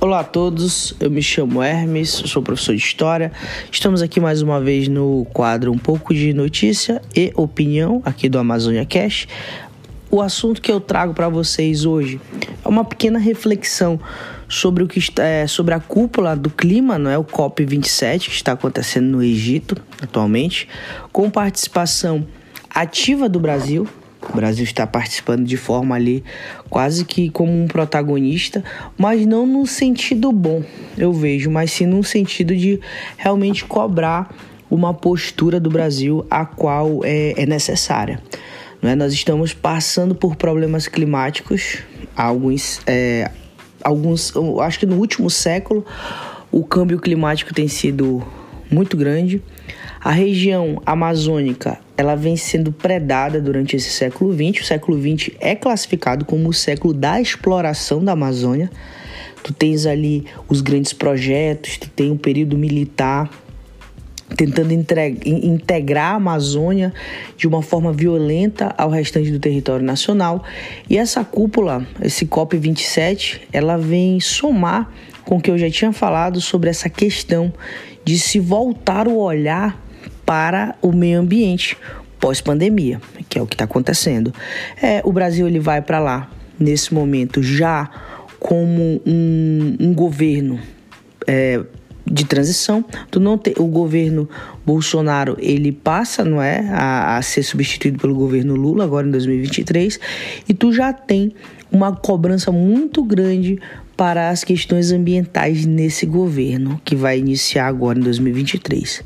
Olá 0.00 0.20
a 0.20 0.24
todos, 0.24 0.94
eu 1.00 1.10
me 1.10 1.20
chamo 1.20 1.60
Hermes, 1.60 2.10
sou 2.10 2.40
professor 2.40 2.72
de 2.72 2.80
História. 2.80 3.32
Estamos 3.68 4.00
aqui 4.00 4.20
mais 4.20 4.40
uma 4.40 4.60
vez 4.60 4.86
no 4.86 5.26
quadro 5.32 5.72
Um 5.72 5.76
pouco 5.76 6.14
de 6.14 6.32
Notícia 6.32 7.02
e 7.16 7.32
Opinião 7.34 8.00
aqui 8.04 8.28
do 8.28 8.38
Amazônia 8.38 8.86
Cash. 8.86 9.26
O 10.08 10.22
assunto 10.22 10.62
que 10.62 10.70
eu 10.70 10.78
trago 10.78 11.14
para 11.14 11.28
vocês 11.28 11.84
hoje 11.84 12.20
é 12.64 12.68
uma 12.68 12.84
pequena 12.84 13.18
reflexão 13.18 13.98
sobre 14.48 14.84
o 14.84 14.86
que 14.86 15.00
é, 15.20 15.48
sobre 15.48 15.74
a 15.74 15.80
cúpula 15.80 16.36
do 16.36 16.48
clima, 16.48 16.96
não 16.96 17.10
é 17.10 17.18
o 17.18 17.24
COP 17.24 17.64
27 17.64 18.30
que 18.30 18.36
está 18.36 18.52
acontecendo 18.52 19.08
no 19.08 19.20
Egito 19.20 19.76
atualmente, 20.00 20.68
com 21.10 21.28
participação 21.28 22.24
ativa 22.72 23.28
do 23.28 23.40
Brasil. 23.40 23.84
O 24.30 24.36
Brasil 24.36 24.64
está 24.64 24.86
participando 24.86 25.44
de 25.44 25.56
forma 25.56 25.94
ali 25.94 26.22
quase 26.68 27.04
que 27.04 27.30
como 27.30 27.50
um 27.50 27.66
protagonista, 27.66 28.62
mas 28.96 29.24
não 29.26 29.46
no 29.46 29.66
sentido 29.66 30.30
bom, 30.32 30.62
eu 30.96 31.12
vejo, 31.12 31.50
mas 31.50 31.72
sim 31.72 31.86
no 31.86 32.04
sentido 32.04 32.54
de 32.54 32.78
realmente 33.16 33.64
cobrar 33.64 34.34
uma 34.70 34.92
postura 34.92 35.58
do 35.58 35.70
Brasil 35.70 36.26
a 36.30 36.44
qual 36.44 37.00
é, 37.04 37.34
é 37.36 37.46
necessária. 37.46 38.20
Não 38.82 38.90
é? 38.90 38.94
Nós 38.94 39.12
estamos 39.12 39.52
passando 39.54 40.14
por 40.14 40.36
problemas 40.36 40.86
climáticos, 40.86 41.78
alguns, 42.14 42.80
é, 42.86 43.30
alguns, 43.82 44.32
acho 44.60 44.78
que 44.78 44.86
no 44.86 44.96
último 44.96 45.30
século 45.30 45.84
o 46.52 46.64
câmbio 46.64 46.98
climático 46.98 47.52
tem 47.52 47.66
sido 47.66 48.22
muito 48.70 48.96
grande. 48.96 49.42
A 50.00 50.12
região 50.12 50.80
amazônica 50.86 51.78
ela 51.96 52.14
vem 52.14 52.36
sendo 52.36 52.70
predada 52.70 53.40
durante 53.40 53.74
esse 53.74 53.90
século 53.90 54.32
XX. 54.32 54.62
O 54.62 54.64
século 54.64 54.96
XX 54.96 55.34
é 55.40 55.56
classificado 55.56 56.24
como 56.24 56.48
o 56.48 56.52
século 56.52 56.94
da 56.94 57.20
exploração 57.20 58.04
da 58.04 58.12
Amazônia. 58.12 58.70
Tu 59.42 59.52
tens 59.52 59.86
ali 59.86 60.24
os 60.48 60.60
grandes 60.60 60.92
projetos, 60.92 61.78
tu 61.78 61.90
tem 61.90 62.12
um 62.12 62.16
período 62.16 62.56
militar 62.56 63.28
tentando 64.36 64.72
integrar 64.72 66.12
a 66.12 66.16
Amazônia 66.16 66.92
de 67.36 67.48
uma 67.48 67.62
forma 67.62 67.92
violenta 67.92 68.72
ao 68.78 68.90
restante 68.90 69.32
do 69.32 69.40
território 69.40 69.84
nacional. 69.84 70.44
E 70.88 70.96
essa 70.96 71.24
cúpula, 71.24 71.84
esse 72.00 72.26
COP27, 72.26 73.40
ela 73.52 73.76
vem 73.76 74.20
somar 74.20 74.92
com 75.24 75.38
o 75.38 75.40
que 75.40 75.50
eu 75.50 75.58
já 75.58 75.70
tinha 75.70 75.92
falado 75.92 76.40
sobre 76.40 76.70
essa 76.70 76.88
questão 76.88 77.52
de 78.04 78.18
se 78.18 78.38
voltar 78.38 79.08
o 79.08 79.16
olhar 79.16 79.87
para 80.28 80.74
o 80.82 80.92
meio 80.92 81.20
ambiente 81.20 81.74
pós-pandemia, 82.20 83.00
que 83.30 83.38
é 83.38 83.42
o 83.42 83.46
que 83.46 83.54
está 83.54 83.64
acontecendo. 83.64 84.30
É, 84.82 85.00
o 85.02 85.10
Brasil 85.10 85.48
ele 85.48 85.58
vai 85.58 85.80
para 85.80 85.98
lá 85.98 86.30
nesse 86.60 86.92
momento 86.92 87.42
já 87.42 87.88
como 88.38 89.00
um, 89.06 89.76
um 89.80 89.94
governo 89.94 90.60
é, 91.26 91.62
de 92.04 92.26
transição. 92.26 92.84
Tu 93.10 93.18
não 93.18 93.38
te, 93.38 93.54
o 93.56 93.64
governo 93.68 94.28
Bolsonaro 94.66 95.34
ele 95.40 95.72
passa, 95.72 96.22
não 96.22 96.42
é, 96.42 96.58
a, 96.72 97.16
a, 97.16 97.22
ser 97.22 97.42
substituído 97.42 97.98
pelo 97.98 98.14
governo 98.14 98.54
Lula 98.54 98.84
agora 98.84 99.08
em 99.08 99.10
2023 99.10 99.98
e 100.46 100.52
tu 100.52 100.74
já 100.74 100.92
tem 100.92 101.32
uma 101.72 101.96
cobrança 101.96 102.52
muito 102.52 103.02
grande 103.02 103.58
para 103.98 104.30
as 104.30 104.44
questões 104.44 104.92
ambientais 104.92 105.66
nesse 105.66 106.06
governo 106.06 106.80
que 106.84 106.94
vai 106.94 107.18
iniciar 107.18 107.66
agora 107.66 107.98
em 107.98 108.02
2023. 108.02 109.02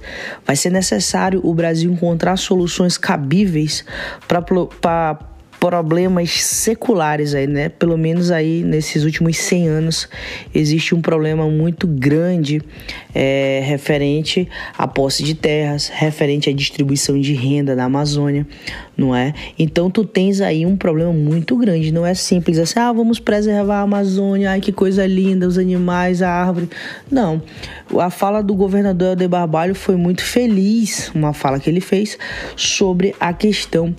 Vai 0.47 0.55
ser 0.55 0.69
necessário 0.69 1.41
o 1.43 1.55
Brasil 1.55 1.91
encontrar 1.91 2.37
soluções 2.37 2.99
cabíveis 2.99 3.87
para 4.29 5.19
problemas 5.63 6.43
seculares 6.43 7.37
aí, 7.37 7.47
né? 7.47 7.69
Pelo 7.69 7.97
menos 7.97 8.33
aí 8.33 8.65
nesses 8.65 9.05
últimos 9.05 9.37
100 9.37 9.69
anos 9.69 10.09
existe 10.53 10.93
um 10.93 11.01
problema 11.01 11.49
muito 11.49 11.87
grande 11.87 12.61
é, 13.15 13.63
referente 13.65 14.49
à 14.77 14.89
posse 14.89 15.23
de 15.23 15.37
terras, 15.37 15.87
referente 15.87 16.51
à 16.51 16.53
distribuição 16.53 17.17
de 17.21 17.33
renda 17.35 17.77
na 17.77 17.85
Amazônia, 17.85 18.45
não 18.97 19.15
é? 19.15 19.35
Então 19.57 19.89
tu 19.89 20.05
tens 20.05 20.41
aí 20.41 20.67
um 20.67 20.77
problema 20.77 21.13
muito 21.13 21.57
grande, 21.57 21.93
não 21.93 22.05
é 22.05 22.13
simples 22.13 22.59
assim, 22.59 22.81
ah, 22.81 22.93
vamos 22.93 23.21
preservar 23.21 23.77
a 23.77 23.83
Amazônia, 23.83 24.51
ai 24.51 24.61
que 24.61 24.73
coisa 24.73 25.07
linda, 25.07 25.47
os 25.47 25.59
animais, 25.59 26.23
a 26.23 26.29
árvore. 26.29 26.69
Não. 27.09 27.41
A 28.01 28.11
fala 28.11 28.43
do 28.43 28.57
governador 28.57 29.11
Helder 29.11 29.29
Barbalho 29.29 29.77
foi 29.77 29.95
muito 29.95 30.25
feliz, 30.25 31.13
uma 31.15 31.33
fala 31.33 31.61
que 31.61 31.71
ele 31.71 31.81
fez 31.81 32.19
sobre 32.57 33.15
a 33.21 33.33
questão 33.33 33.95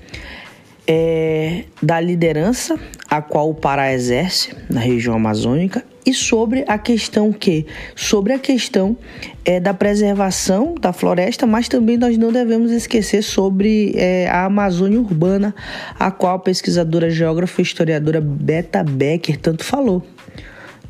é, 0.87 1.63
da 1.81 1.99
liderança 1.99 2.79
a 3.09 3.21
qual 3.21 3.49
o 3.49 3.53
Pará 3.53 3.93
exerce 3.93 4.55
na 4.69 4.79
região 4.79 5.15
amazônica 5.15 5.83
e 6.05 6.13
sobre 6.13 6.65
a 6.67 6.77
questão 6.77 7.31
que 7.31 7.65
sobre 7.95 8.33
a 8.33 8.39
questão 8.39 8.97
é, 9.45 9.59
da 9.59 9.73
preservação 9.73 10.75
da 10.79 10.91
floresta, 10.91 11.45
mas 11.45 11.67
também 11.67 11.97
nós 11.97 12.17
não 12.17 12.31
devemos 12.31 12.71
esquecer 12.71 13.21
sobre 13.21 13.93
é, 13.95 14.27
a 14.27 14.45
Amazônia 14.45 14.99
urbana, 14.99 15.55
a 15.97 16.11
qual 16.11 16.35
a 16.35 16.39
pesquisadora 16.39 17.09
geógrafa 17.09 17.61
e 17.61 17.63
historiadora 17.63 18.19
Beta 18.19 18.83
Becker 18.83 19.37
tanto 19.37 19.63
falou. 19.63 20.03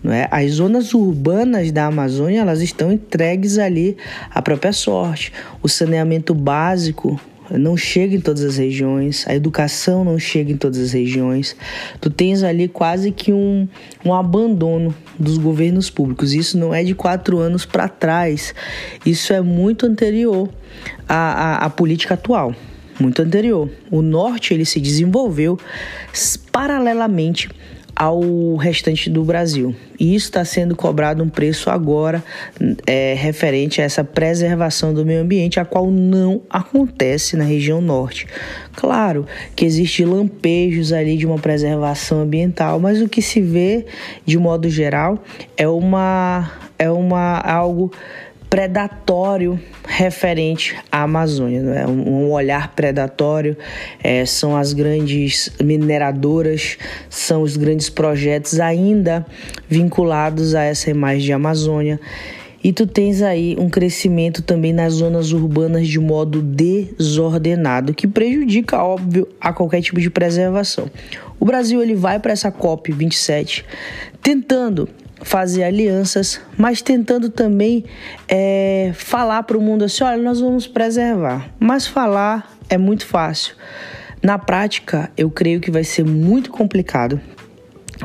Não 0.04 0.12
é? 0.12 0.28
As 0.31 0.52
zonas 0.54 0.94
urbanas 0.94 1.72
da 1.72 1.86
Amazônia 1.86 2.42
elas 2.42 2.62
estão 2.62 2.92
entregues 2.92 3.58
ali 3.58 3.96
à 4.30 4.42
própria 4.42 4.74
sorte. 4.74 5.31
O 5.62 5.70
saneamento 5.70 6.34
básico 6.34 7.20
não 7.52 7.76
chega 7.76 8.16
em 8.16 8.22
todas 8.22 8.44
as 8.44 8.58
regiões, 8.58 9.26
a 9.28 9.36
educação 9.36 10.04
não 10.04 10.18
chega 10.18 10.52
em 10.52 10.58
todas 10.58 10.80
as 10.80 10.92
regiões. 10.94 11.56
Tu 12.00 12.09
tens 12.09 12.44
ali 12.44 12.68
quase 12.68 13.12
que 13.12 13.31
um, 13.34 13.68
um 14.06 14.14
abandono 14.14 14.94
dos 15.20 15.38
governos 15.38 15.90
públicos. 15.90 16.34
Isso 16.34 16.58
não 16.58 16.74
é 16.74 16.84
de 16.84 16.96
quatro 16.96 17.40
anos 17.40 17.66
para 17.66 17.88
trás, 17.88 18.54
isso 19.06 19.34
é 19.34 19.42
muito 19.42 19.86
anterior 19.86 20.50
à, 21.08 21.16
à, 21.16 21.66
à 21.66 21.70
política 21.70 22.14
atual 22.14 22.54
muito 23.00 23.22
anterior. 23.24 23.70
O 23.90 24.04
norte 24.04 24.54
ele 24.54 24.66
se 24.66 24.80
desenvolveu 24.80 25.58
paralelamente 26.52 27.50
ao 27.96 28.56
restante 28.56 29.09
do 29.09 29.24
Brasil. 29.24 29.76
E 30.00 30.16
isso 30.16 30.26
está 30.26 30.44
sendo 30.44 30.76
cobrado 30.76 31.24
um 31.24 31.30
preço 31.30 31.70
agora 31.70 32.24
é, 32.86 33.14
referente 33.14 33.81
a 33.81 33.86
essa 33.86 34.04
preservação 34.04 34.94
do 34.94 35.06
meio 35.06 35.22
ambiente, 35.22 35.59
a 35.59 35.66
qual 35.66 35.90
não 35.90 36.42
acontece 36.50 37.38
na 37.38 37.44
região 37.44 37.81
norte. 37.81 38.28
Claro 38.76 39.26
que 39.56 39.66
existe 39.66 40.04
lampejos 40.04 40.92
ali 40.92 41.16
de 41.18 41.26
uma 41.26 41.38
preservação 41.38 42.22
ambiental, 42.22 42.80
mas 42.80 43.02
o 43.02 43.08
que 43.08 43.22
se 43.22 43.42
vê 43.42 43.86
de 44.25 44.38
modo 44.38 44.70
geral 44.70 45.24
é 45.56 45.68
uma 45.68 46.52
é 46.80 46.90
uma 46.90 47.38
algo 47.40 47.92
predatório 48.53 49.59
referente 49.84 50.75
à 50.91 51.02
Amazônia, 51.02 51.59
é? 51.72 51.88
um, 51.88 52.30
olhar 52.30 52.75
predatório 52.75 53.58
é, 54.03 54.28
são 54.28 54.56
as 54.56 54.74
grandes 54.74 55.52
mineradoras, 55.59 56.78
são 57.09 57.42
os 57.42 57.58
grandes 57.58 57.90
projetos 57.90 58.59
ainda 58.59 59.25
vinculados 59.68 60.53
a 60.53 60.62
essa 60.62 60.92
imagem 60.92 61.24
de 61.24 61.34
Amazônia. 61.34 62.00
E 62.63 62.72
tu 62.72 62.86
tens 62.86 63.24
aí 63.24 63.56
um 63.58 63.72
crescimento 63.72 64.44
também 64.44 64.72
nas 64.72 64.94
zonas 64.94 65.31
urbanas 65.31 65.88
de 65.88 66.00
modo 66.00 66.40
desordenado, 66.40 67.92
que 67.92 68.08
prejudica, 68.08 68.84
óbvio, 68.84 69.28
a 69.42 69.52
qualquer 69.52 69.81
tipo 69.81 70.00
de 70.00 70.12
preservação. 70.12 70.92
O 71.40 71.46
Brasil 71.46 71.81
ele 71.81 71.96
vai 71.96 72.19
para 72.19 72.34
essa 72.34 72.52
COP 72.52 72.92
27 72.92 73.66
tentando 74.22 74.88
fazer 75.23 75.63
alianças, 75.63 76.39
mas 76.57 76.81
tentando 76.81 77.29
também 77.29 77.85
é, 78.28 78.91
falar 78.94 79.44
para 79.44 79.57
o 79.57 79.61
mundo 79.61 79.84
assim: 79.84 80.03
olha, 80.03 80.22
nós 80.22 80.39
vamos 80.39 80.67
preservar. 80.67 81.50
Mas 81.59 81.88
falar 81.88 82.51
é 82.69 82.78
muito 82.78 83.06
fácil. 83.06 83.56
Na 84.22 84.38
prática, 84.38 85.12
eu 85.17 85.29
creio 85.29 85.59
que 85.59 85.72
vai 85.72 85.83
ser 85.83 86.06
muito 86.06 86.50
complicado 86.50 87.19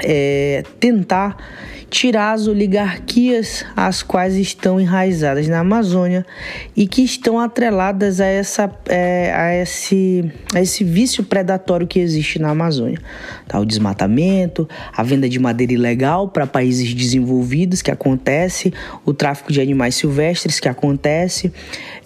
é, 0.02 0.62
tentar 0.79 1.37
tirar 1.90 2.32
as 2.32 2.46
oligarquias 2.46 3.64
as 3.75 4.02
quais 4.02 4.37
estão 4.37 4.81
enraizadas 4.81 5.49
na 5.49 5.61
Amazônia 5.61 6.25
e 6.76 6.87
que 6.87 7.02
estão 7.02 7.40
atreladas 7.40 8.20
a, 8.20 8.26
essa, 8.26 8.70
é, 8.87 9.32
a, 9.35 9.55
esse, 9.56 10.31
a 10.55 10.61
esse 10.61 10.85
vício 10.85 11.25
predatório 11.25 11.87
que 11.87 11.99
existe 11.99 12.38
na 12.38 12.50
Amazônia. 12.50 12.99
Tá? 13.46 13.58
O 13.58 13.64
desmatamento, 13.64 14.69
a 14.94 15.02
venda 15.02 15.29
de 15.29 15.38
madeira 15.38 15.73
ilegal 15.73 16.29
para 16.29 16.46
países 16.46 16.93
desenvolvidos 16.93 17.81
que 17.81 17.91
acontece, 17.91 18.73
o 19.05 19.14
tráfico 19.14 19.52
de 19.52 19.61
animais 19.61 19.94
silvestres 19.94 20.61
que 20.61 20.69
acontece, 20.69 21.52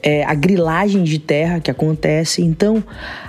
é, 0.02 0.25
a 0.25 0.35
grilagem 0.35 1.02
de 1.02 1.19
terra 1.19 1.61
que 1.61 1.70
acontece. 1.70 2.43
Então, 2.43 2.82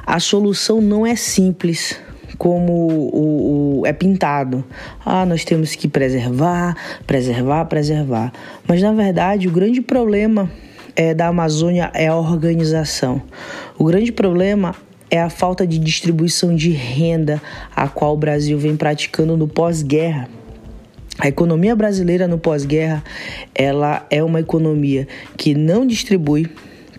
a 0.06 0.20
solução 0.20 0.82
não 0.82 1.06
é 1.06 1.16
simples 1.16 1.98
como 2.38 2.72
o, 2.72 3.80
o, 3.80 3.86
é 3.86 3.94
pintado. 3.94 4.64
Ah, 5.06 5.26
nós 5.26 5.44
temos 5.44 5.76
que 5.76 5.88
preservar, 5.88 6.76
preservar, 7.06 7.66
preservar. 7.66 8.32
Mas 8.68 8.82
na 8.82 8.92
verdade, 8.92 9.48
o 9.48 9.52
grande 9.52 9.82
problema 9.82 10.50
é, 10.96 11.14
da 11.14 11.28
Amazônia 11.28 11.92
é 11.94 12.08
a 12.08 12.16
organização. 12.16 13.22
O 13.78 13.86
grande 13.86 14.12
problema 14.12 14.76
é 15.10 15.22
a 15.22 15.30
falta 15.30 15.66
de 15.66 15.78
distribuição 15.78 16.56
de 16.56 16.72
renda 16.72 17.42
a 17.76 17.88
qual 17.88 18.14
o 18.14 18.18
Brasil 18.18 18.58
vem 18.58 18.76
praticando 18.76 19.38
no 19.38 19.48
pós-guerra. 19.48 20.28
A 21.20 21.28
economia 21.28 21.76
brasileira 21.76 22.28
no 22.28 22.40
pós-guerra, 22.40 23.04
ela 23.54 24.06
é 24.10 24.24
uma 24.24 24.40
economia 24.40 25.08
que 25.38 25.54
não 25.54 25.86
distribui, 25.86 26.50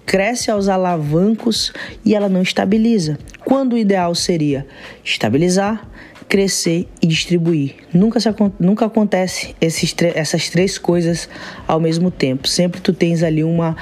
cresce 0.07 0.51
aos 0.51 0.69
alavancos 0.69 1.73
e 2.05 2.15
ela 2.15 2.29
não 2.29 2.43
estabiliza. 2.43 3.19
Quando 3.45 3.75
o 3.75 3.79
ideal 3.79 4.15
seria 4.15 4.67
estabilizar, 5.05 5.89
crescer 6.29 6.89
e 7.01 7.07
distribuir. 7.07 7.75
Nunca, 7.93 8.19
se, 8.19 8.29
nunca 8.59 8.87
acontece 8.87 9.55
esses, 9.61 9.95
essas 10.15 10.49
três 10.49 10.79
coisas 10.79 11.29
ao 11.67 11.79
mesmo 11.79 12.11
tempo. 12.11 12.49
Sempre 12.49 12.81
tu 12.81 12.93
tens 12.93 13.23
ali 13.23 13.45
uma, 13.45 13.77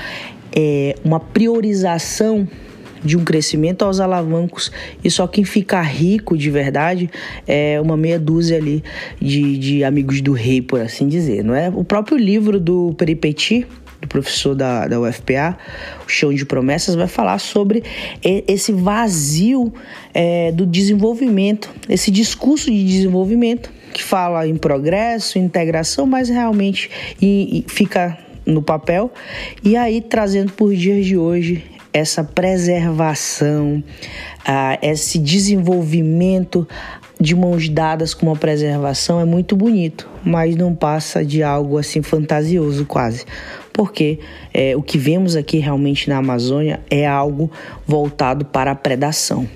é, 0.55 0.95
uma 1.05 1.21
priorização 1.21 2.49
de 3.05 3.17
um 3.17 3.25
crescimento 3.25 3.85
aos 3.85 4.01
alavancos 4.01 4.71
e 5.03 5.11
só 5.11 5.27
quem 5.27 5.45
fica 5.45 5.81
rico 5.83 6.37
de 6.37 6.51
verdade 6.51 7.11
é 7.47 7.81
uma 7.81 7.97
meia 7.97 8.19
dúzia 8.19 8.57
ali 8.57 8.83
de, 9.21 9.59
de 9.59 9.85
amigos 9.85 10.21
do 10.21 10.33
rei, 10.33 10.63
por 10.63 10.81
assim 10.81 11.09
dizer, 11.09 11.43
não 11.43 11.55
é? 11.55 11.69
O 11.69 11.83
próprio 11.83 12.17
livro 12.17 12.61
do 12.61 12.95
Peripeti, 12.97 13.67
do 14.03 14.09
professor 14.09 14.55
da, 14.55 14.89
da 14.89 15.01
UFPA, 15.01 15.57
o 16.05 16.11
Chão 16.11 16.35
de 16.35 16.45
Promessas, 16.45 16.97
vai 16.97 17.07
falar 17.07 17.39
sobre 17.39 17.85
esse 18.23 18.73
vazio 18.73 19.73
é, 20.13 20.51
do 20.51 20.67
desenvolvimento, 20.67 21.71
esse 21.89 22.11
discurso 22.11 22.71
de 22.71 22.85
desenvolvimento 22.85 23.71
que 23.95 24.03
fala 24.03 24.47
em 24.47 24.57
progresso, 24.57 25.39
integração, 25.39 26.05
mas 26.05 26.29
realmente 26.29 26.91
e, 27.21 27.65
e 27.65 27.71
fica 27.71 28.19
no 28.45 28.61
papel. 28.61 29.13
E 29.63 29.77
aí, 29.77 30.01
trazendo 30.01 30.53
por 30.53 30.75
dias 30.75 31.07
de 31.07 31.17
hoje 31.17 31.65
essa 31.93 32.25
preservação, 32.25 33.85
esse 34.81 35.19
desenvolvimento 35.19 36.67
de 37.21 37.37
mãos 37.37 37.69
dadas 37.69 38.15
com 38.15 38.27
uma 38.27 38.37
preservação 38.37 39.21
é 39.21 39.25
muito 39.25 39.55
bonito, 39.55 40.09
mas 40.25 40.57
não 40.57 40.75
passa 40.75 41.25
de 41.25 41.43
algo 41.43 41.79
assim 41.79 42.03
fantasioso 42.03 42.85
quase. 42.85 43.25
Porque 43.73 44.19
é, 44.53 44.77
o 44.77 44.83
que 44.83 44.99
vemos 44.99 45.37
aqui 45.37 45.59
realmente 45.59 46.09
na 46.09 46.19
Amazônia 46.19 46.81
é 46.91 47.07
algo 47.07 47.51
voltado 47.87 48.45
para 48.45 48.71
a 48.71 48.75
predação. 48.75 49.49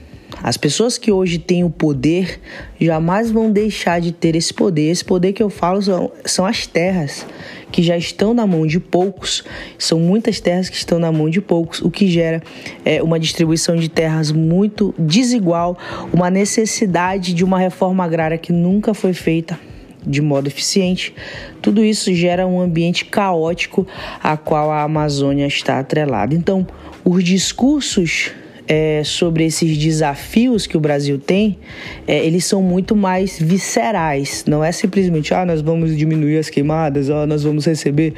As 0.42 0.56
pessoas 0.56 0.98
que 0.98 1.10
hoje 1.10 1.38
têm 1.38 1.64
o 1.64 1.70
poder 1.70 2.40
jamais 2.80 3.30
vão 3.30 3.50
deixar 3.50 4.00
de 4.00 4.12
ter 4.12 4.36
esse 4.36 4.52
poder. 4.52 4.90
Esse 4.90 5.04
poder 5.04 5.32
que 5.32 5.42
eu 5.42 5.48
falo 5.48 5.80
são, 5.80 6.12
são 6.24 6.44
as 6.44 6.66
terras 6.66 7.26
que 7.72 7.82
já 7.82 7.96
estão 7.96 8.34
na 8.34 8.46
mão 8.46 8.66
de 8.66 8.78
poucos. 8.78 9.44
São 9.78 9.98
muitas 9.98 10.38
terras 10.40 10.68
que 10.68 10.76
estão 10.76 10.98
na 10.98 11.10
mão 11.10 11.30
de 11.30 11.40
poucos, 11.40 11.80
o 11.80 11.90
que 11.90 12.06
gera 12.08 12.42
é, 12.84 13.02
uma 13.02 13.18
distribuição 13.18 13.76
de 13.76 13.88
terras 13.88 14.30
muito 14.30 14.94
desigual, 14.98 15.76
uma 16.12 16.30
necessidade 16.30 17.32
de 17.32 17.44
uma 17.44 17.58
reforma 17.58 18.04
agrária 18.04 18.36
que 18.36 18.52
nunca 18.52 18.92
foi 18.92 19.12
feita 19.12 19.58
de 20.06 20.22
modo 20.22 20.46
eficiente. 20.46 21.14
Tudo 21.60 21.84
isso 21.84 22.14
gera 22.14 22.46
um 22.46 22.60
ambiente 22.60 23.04
caótico 23.04 23.86
a 24.22 24.36
qual 24.36 24.70
a 24.70 24.82
Amazônia 24.82 25.46
está 25.46 25.78
atrelada. 25.78 26.34
Então, 26.34 26.66
os 27.04 27.24
discursos 27.24 28.32
é, 28.68 29.02
sobre 29.04 29.44
esses 29.44 29.76
desafios 29.78 30.66
que 30.66 30.76
o 30.76 30.80
Brasil 30.80 31.18
tem, 31.18 31.58
é, 32.06 32.24
eles 32.24 32.44
são 32.44 32.60
muito 32.62 32.96
mais 32.96 33.38
viscerais. 33.38 34.44
Não 34.46 34.62
é 34.62 34.72
simplesmente, 34.72 35.32
ah, 35.32 35.44
nós 35.46 35.60
vamos 35.60 35.96
diminuir 35.96 36.38
as 36.38 36.50
queimadas, 36.50 37.08
ah, 37.10 37.26
nós 37.26 37.44
vamos 37.44 37.64
receber 37.64 38.14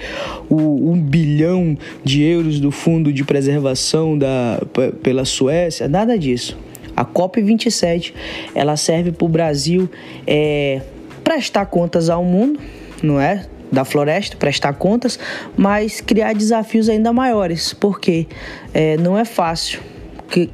o, 0.48 0.90
um 0.90 1.00
bilhão 1.00 1.76
de 2.02 2.22
euros 2.22 2.60
do 2.60 2.70
Fundo 2.70 3.12
de 3.12 3.24
Preservação 3.24 4.16
da, 4.16 4.60
pela 5.02 5.24
Suécia, 5.24 5.88
nada 5.88 6.18
disso. 6.18 6.56
A 6.96 7.04
COP27 7.04 8.12
ela 8.54 8.76
serve 8.76 9.12
para 9.12 9.24
o 9.24 9.28
Brasil 9.28 9.88
é, 10.26 10.80
prestar 11.28 11.66
contas 11.66 12.08
ao 12.08 12.24
mundo, 12.24 12.58
não 13.02 13.20
é? 13.20 13.44
da 13.70 13.84
floresta, 13.84 14.34
prestar 14.34 14.72
contas, 14.72 15.18
mas 15.54 16.00
criar 16.00 16.32
desafios 16.32 16.88
ainda 16.88 17.12
maiores, 17.12 17.74
porque 17.74 18.26
é, 18.72 18.96
não 18.96 19.18
é 19.18 19.26
fácil 19.26 19.78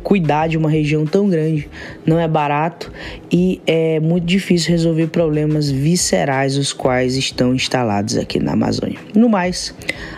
cuidar 0.05 0.49
de 0.49 0.57
uma 0.57 0.71
região 0.71 1.05
tão 1.05 1.29
grande 1.29 1.69
não 2.07 2.19
é 2.19 2.29
barato 2.29 2.93
e 3.31 3.61
é 3.67 3.99
muito 3.99 4.25
difícil 4.25 4.71
resolver 4.71 5.09
problemas 5.09 5.69
viscerais 5.69 6.57
os 6.57 6.73
quais 6.73 7.17
estão 7.17 7.53
instalados 7.53 8.17
aqui 8.17 8.39
na 8.39 8.53
Amazônia. 8.53 9.01
No 9.17 9.29
mais, 9.29 9.75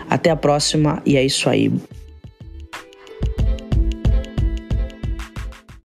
até 0.07 0.29
a 0.29 0.35
próxima 0.35 1.01
e 1.03 1.17
é 1.17 1.25
isso 1.25 1.49
aí. 1.49 1.71